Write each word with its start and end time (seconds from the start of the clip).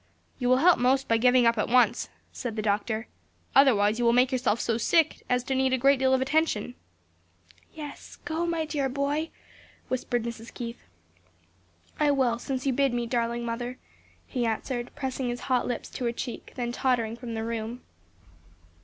"You 0.39 0.49
will 0.49 0.57
help 0.57 0.79
most 0.79 1.07
by 1.07 1.17
giving 1.19 1.45
up 1.45 1.59
at 1.59 1.69
once," 1.69 2.09
said 2.31 2.55
the 2.55 2.63
doctor; 2.63 3.07
"otherwise 3.53 3.99
you 3.99 4.05
will 4.05 4.13
make 4.13 4.31
yourself 4.31 4.59
so 4.59 4.75
sick 4.79 5.21
as 5.29 5.43
to 5.43 5.53
need 5.53 5.73
a 5.73 5.77
great 5.77 5.99
deal 5.99 6.11
of 6.11 6.21
attention." 6.21 6.73
"Yes, 7.71 8.17
go, 8.25 8.43
my 8.47 8.65
dear 8.65 8.89
boy," 8.89 9.29
whispered 9.89 10.23
Mrs. 10.23 10.51
Keith. 10.51 10.81
"I 11.99 12.09
will, 12.09 12.39
since 12.39 12.65
you 12.65 12.73
bid 12.73 12.95
me, 12.95 13.05
darling 13.05 13.45
mother," 13.45 13.77
he 14.25 14.43
answered, 14.43 14.89
pressing 14.95 15.29
his 15.29 15.41
hot 15.41 15.67
lips 15.67 15.87
to 15.91 16.05
her 16.05 16.11
cheek, 16.11 16.53
then 16.55 16.71
tottering 16.71 17.15
from 17.15 17.35
the 17.35 17.43
room. 17.43 17.81